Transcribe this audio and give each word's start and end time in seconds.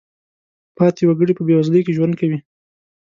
پاتې 0.77 1.03
وګړي 1.05 1.33
په 1.35 1.43
بېوزلۍ 1.47 1.81
کې 1.83 1.95
ژوند 1.97 2.13
کوي. 2.19 2.39